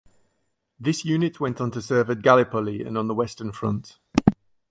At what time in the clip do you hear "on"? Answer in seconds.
1.61-1.69, 2.97-3.07